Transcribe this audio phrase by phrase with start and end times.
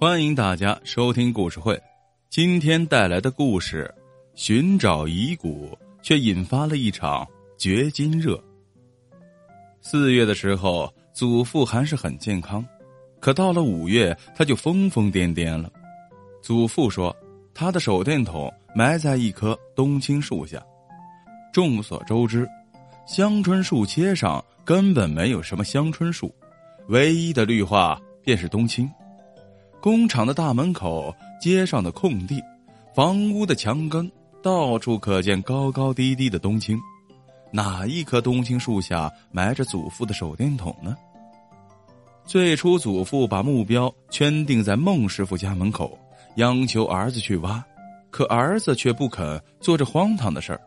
[0.00, 1.78] 欢迎大家收听故事会。
[2.30, 3.94] 今天带来的故事，
[4.34, 8.42] 寻找遗骨，却引发了一场掘金热。
[9.82, 12.64] 四月的时候，祖父还是很健康，
[13.20, 15.70] 可到了五月，他就疯疯癫癫了。
[16.40, 17.14] 祖父说，
[17.52, 20.64] 他的手电筒埋在一棵冬青树下。
[21.52, 22.48] 众所周知，
[23.06, 26.34] 香椿树街上根本没有什么香椿树，
[26.88, 28.90] 唯一的绿化便是冬青。
[29.80, 32.42] 工厂的大门口、街上的空地、
[32.94, 34.10] 房屋的墙根，
[34.42, 36.78] 到处可见高高低低的冬青。
[37.50, 40.94] 哪一棵冬青树下埋着祖父的手电筒呢？
[42.26, 45.98] 最初，祖父把目标圈定在孟师傅家门口，
[46.36, 47.64] 央求儿子去挖，
[48.10, 50.60] 可儿子却不肯做这荒唐的事儿，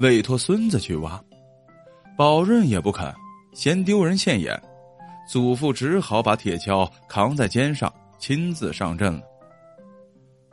[0.00, 1.22] 委托孙子去挖。
[2.16, 3.14] 宝润也不肯，
[3.52, 4.58] 嫌丢人现眼，
[5.28, 7.92] 祖父只好把铁锹扛在肩上。
[8.18, 9.22] 亲自上阵了。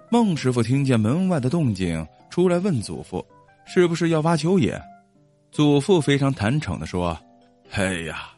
[0.10, 3.26] 孟师傅听见门外的动静，出来问祖父
[3.66, 4.80] ：“是不是要挖蚯蚓？”
[5.52, 7.18] 祖父非常坦诚的说
[7.74, 8.30] ：“哎呀，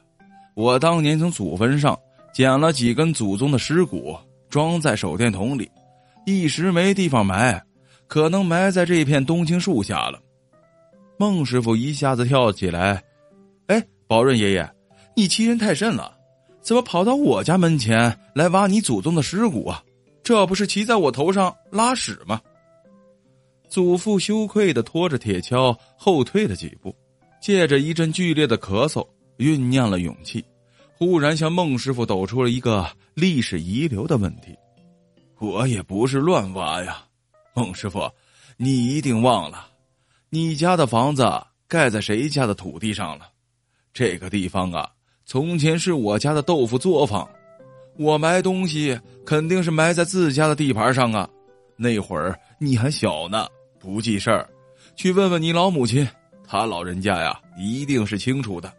[0.53, 1.97] 我当年从祖坟上
[2.33, 4.17] 捡了几根祖宗的尸骨，
[4.49, 5.69] 装在手电筒里，
[6.25, 7.61] 一时没地方埋，
[8.07, 10.19] 可能埋在这片冬青树下了。”
[11.19, 13.01] 孟师傅一下子跳起来
[13.67, 14.69] ：“哎，宝润爷爷，
[15.15, 16.14] 你欺人太甚了！”
[16.65, 19.83] 怎么跑到我家门前来挖你祖宗的尸骨啊？
[20.23, 22.41] 这不是骑在我头上拉屎吗？
[23.69, 26.95] 祖父羞愧的拖着铁锹后退了几步，
[27.39, 30.43] 借着一阵剧烈的咳嗽酝酿了勇气，
[30.97, 34.57] 忽然向孟师傅抖出了一个历史遗留的问题
[35.37, 37.05] ：“我也不是乱挖呀，
[37.53, 38.09] 孟师傅，
[38.57, 39.67] 你一定忘了，
[40.31, 41.31] 你家的房子
[41.67, 43.29] 盖在谁家的土地上了？
[43.93, 44.89] 这个地方啊。”
[45.25, 47.27] 从前是我家的豆腐作坊，
[47.97, 51.27] 我埋东西肯定是埋在自家的地盘上啊。
[51.75, 53.47] 那会儿你还小呢，
[53.79, 54.47] 不记事儿，
[54.95, 56.07] 去问问你老母亲，
[56.47, 58.71] 他老人家呀一定是清楚的。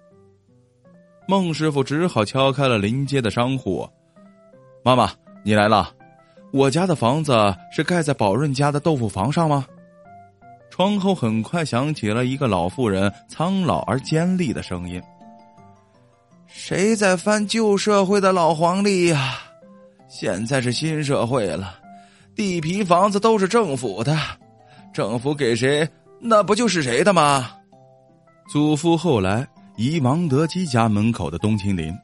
[1.27, 3.89] 孟师傅只好敲开了临街的商户
[4.85, 5.11] ：“妈妈，
[5.43, 5.93] 你来了，
[6.53, 7.35] 我家的房子
[7.75, 9.67] 是盖在宝润家的豆腐房上吗？”
[10.71, 15.03] 窗后很快响起了一个老妇人苍老而尖利的声音。
[16.59, 19.39] 谁在翻旧社会的老黄历呀？
[20.09, 21.79] 现在是新社会了，
[22.35, 24.17] 地皮房子都是政府的，
[24.93, 25.87] 政府给谁，
[26.19, 27.53] 那不就是谁的吗？
[28.51, 29.47] 祖父后来
[29.77, 31.95] 移王德基家门口的冬青林，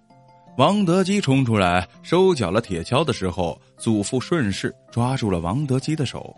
[0.58, 6.36] 王德基冲出来收缴了铁锹的时候，祖父顺势抓住了王德基的手，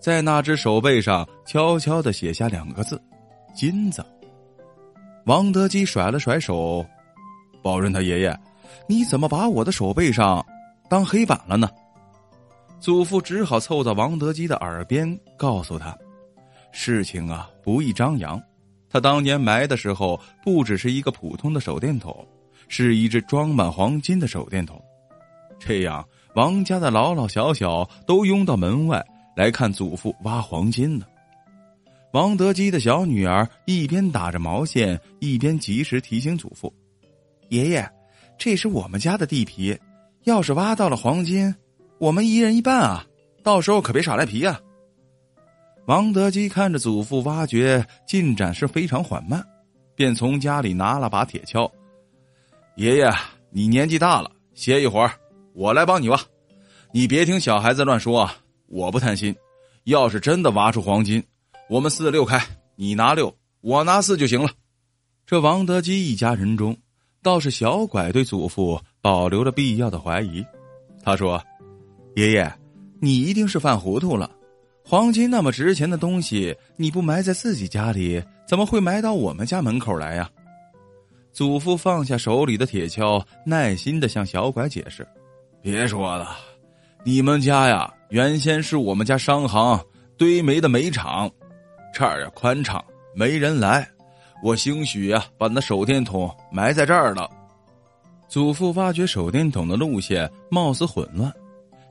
[0.00, 3.00] 在那只手背上悄悄的写下两个字
[3.54, 4.04] ：“金子。”
[5.26, 6.84] 王德基甩了甩手。
[7.62, 8.38] 宝润他爷爷，
[8.88, 10.44] 你怎么把我的手背上
[10.88, 11.68] 当黑板了呢？
[12.80, 15.96] 祖父只好凑到王德基的耳边，告诉他
[16.72, 18.40] ：“事情啊，不易张扬。
[18.88, 22.26] 他当年埋的时候，不只是一个普通的手电筒，
[22.68, 24.80] 是一只装满黄金的手电筒。
[25.58, 26.02] 这样，
[26.34, 29.04] 王家的老老小小都拥到门外
[29.36, 31.04] 来看祖父挖黄金呢。”
[32.12, 36.74] 王德基的小女儿一边打着毛线，一边及时提醒祖父。
[37.50, 37.88] 爷爷，
[38.38, 39.76] 这是我们家的地皮，
[40.22, 41.52] 要是挖到了黄金，
[41.98, 43.04] 我们一人一半啊！
[43.42, 44.60] 到时候可别耍赖皮啊！
[45.86, 49.44] 王德基看着祖父挖掘进展是非常缓慢，
[49.96, 51.68] 便从家里拿了把铁锹。
[52.76, 53.12] 爷爷，
[53.50, 55.12] 你年纪大了，歇一会儿，
[55.52, 56.20] 我来帮你挖。
[56.92, 58.36] 你别听小孩子乱说啊！
[58.68, 59.34] 我不贪心，
[59.84, 61.20] 要是真的挖出黄金，
[61.68, 62.40] 我们四六开，
[62.76, 64.50] 你拿六，我拿四就行了。
[65.26, 66.76] 这王德基一家人中。
[67.22, 70.44] 倒是小拐对祖父保留了必要的怀疑，
[71.02, 71.42] 他说
[72.16, 72.50] ：“爷爷，
[72.98, 74.30] 你一定是犯糊涂了。
[74.82, 80.30] 黄金那么值钱的东西，你不埋在自己家里，怎么会埋到我们家门口来呀？”
[81.32, 85.06] 祖父放下手里的铁锹，耐心的向小拐解释
[85.62, 86.36] ：“别说了，
[87.04, 89.78] 你们家呀，原先是我们家商行
[90.16, 91.30] 堆煤的煤厂，
[91.94, 92.84] 这儿宽敞，
[93.14, 93.86] 没人来。”
[94.42, 97.28] 我兴许呀，把那手电筒埋在这儿了。
[98.28, 101.32] 祖父挖掘手电筒的路线貌似混乱，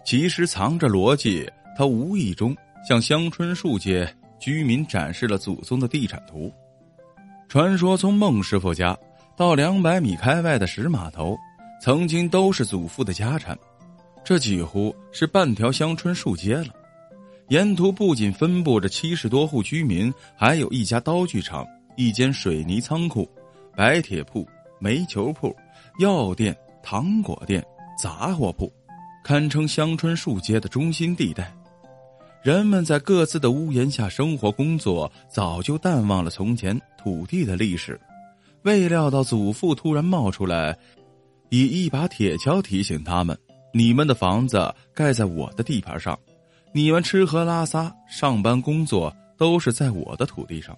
[0.05, 1.49] 其实藏着逻辑。
[1.77, 2.55] 他无意中
[2.87, 4.05] 向香椿树街
[4.37, 6.51] 居民展示了祖宗的地产图。
[7.47, 8.97] 传说从孟师傅家
[9.37, 11.37] 到两百米开外的石码头，
[11.81, 13.57] 曾经都是祖父的家产。
[14.25, 16.67] 这几乎是半条香椿树街了。
[17.47, 21.65] 沿途不仅分布着七十多户居民，还有一家刀具厂。
[21.99, 23.29] 一间水泥仓库、
[23.75, 24.47] 白铁铺、
[24.79, 25.53] 煤球铺、
[25.99, 27.61] 药店、糖果店、
[28.01, 28.71] 杂货铺，
[29.21, 31.53] 堪称香春树街的中心地带。
[32.41, 37.99] 人们在各自的屋檐下生活工作，早就淡忘了从前土地的历史。
[38.61, 40.77] 未料到祖父突然冒出来，
[41.49, 43.37] 以一把铁锹提醒他们
[43.75, 46.17] ：“你们的房子盖在我的地盘上，
[46.73, 50.73] 你们吃喝拉撒、上班工作都是在我的土地上。”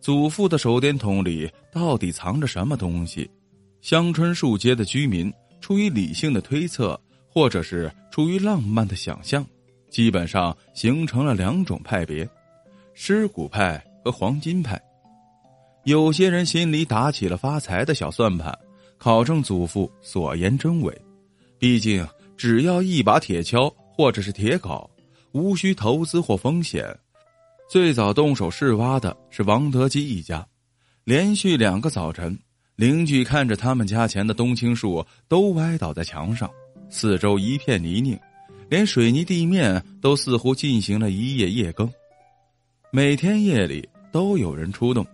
[0.00, 3.30] 祖父的手电筒里到底藏着什么东西？
[3.82, 6.98] 香椿树街的居民出于理性的推测，
[7.28, 9.44] 或者是出于浪漫的想象。
[9.90, 12.28] 基本上形成了两种派别：
[12.94, 14.80] 尸骨派和黄金派。
[15.84, 18.56] 有些人心里打起了发财的小算盘，
[18.98, 20.96] 考证祖父所言真伪。
[21.58, 22.06] 毕竟，
[22.36, 24.88] 只要一把铁锹或者是铁镐，
[25.32, 26.86] 无需投资或风险。
[27.70, 30.44] 最早动手试挖的是王德基一家。
[31.04, 32.36] 连续两个早晨，
[32.74, 36.50] 邻居看着他们家前的冬青树都歪倒在墙上，
[36.88, 38.18] 四周一片泥泞。
[38.68, 41.88] 连水泥地面都似乎进行了一夜夜更，
[42.90, 45.06] 每天夜里都有人出动。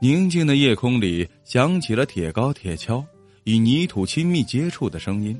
[0.00, 3.04] 宁静的夜空里响起了铁镐铁锹
[3.44, 5.38] 与泥土亲密接触的声音。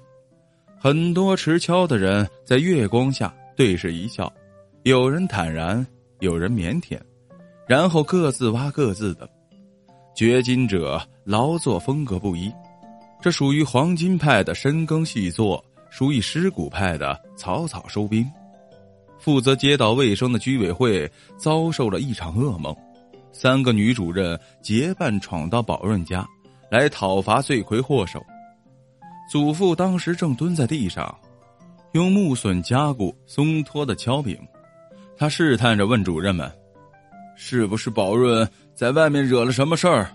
[0.79, 4.33] 很多持锹的人在月光下对视一笑，
[4.85, 5.85] 有人坦然，
[6.21, 6.99] 有人腼腆，
[7.67, 9.29] 然后各自挖各自的。
[10.15, 12.53] 掘金者劳作风格不一，
[13.21, 15.63] 这属于黄金派的深耕细作。
[15.93, 18.25] 属于尸骨派的草草收兵，
[19.19, 22.73] 负责街道卫生的居委会遭受了一场噩梦，
[23.33, 26.25] 三个女主任结伴闯到宝润家，
[26.71, 28.25] 来讨伐罪魁祸首。
[29.33, 31.13] 祖父当时正蹲在地上，
[31.91, 34.39] 用木笋夹固松脱的锹柄，
[35.21, 36.51] 他试探着问主任们
[37.37, 40.11] ：“是不是宝润在外面惹了什么事儿？”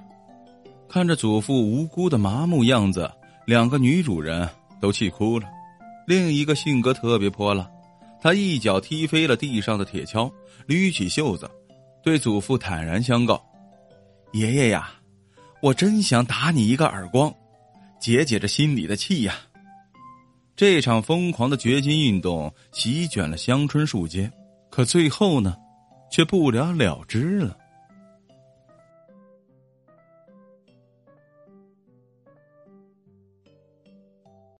[0.89, 3.07] 看着祖父无辜的麻木样子，
[3.45, 4.49] 两个女主人
[4.81, 5.47] 都气哭了。
[6.07, 7.69] 另一个性格特别泼辣，
[8.19, 10.27] 他一脚踢飞了地上的铁锹，
[10.67, 11.47] 捋起袖子，
[12.01, 13.39] 对祖父坦然相告
[14.33, 14.89] ：“爷爷呀，
[15.61, 17.31] 我真想打你一个耳光，
[17.99, 19.35] 解解这心里的气呀。”
[20.57, 24.31] 这场疯狂的掘金运动席卷了香春树街，
[24.75, 25.55] 可最后呢，
[26.11, 27.57] 却不了了之了。